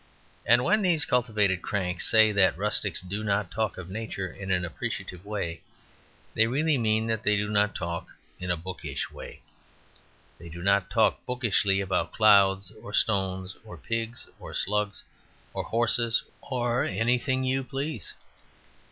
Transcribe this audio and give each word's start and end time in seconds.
And 0.47 0.63
when 0.63 0.81
these 0.81 1.05
cultivated 1.05 1.61
cranks 1.61 2.07
say 2.09 2.31
that 2.31 2.57
rustics 2.57 3.01
do 3.03 3.23
not 3.23 3.51
talk 3.51 3.77
of 3.77 3.87
Nature 3.87 4.25
in 4.31 4.49
an 4.49 4.65
appreciative 4.65 5.23
way, 5.23 5.61
they 6.33 6.47
really 6.47 6.75
mean 6.79 7.05
that 7.05 7.21
they 7.21 7.35
do 7.37 7.47
not 7.51 7.75
talk 7.75 8.07
in 8.39 8.49
a 8.49 8.57
bookish 8.57 9.11
way. 9.11 9.43
They 10.39 10.49
do 10.49 10.63
not 10.63 10.89
talk 10.89 11.23
bookishly 11.27 11.81
about 11.81 12.13
clouds 12.13 12.71
or 12.81 12.95
stones, 12.95 13.55
or 13.63 13.77
pigs 13.77 14.25
or 14.39 14.55
slugs, 14.55 15.03
or 15.53 15.65
horses 15.65 16.23
or 16.41 16.83
anything 16.83 17.43
you 17.43 17.63
please. 17.63 18.15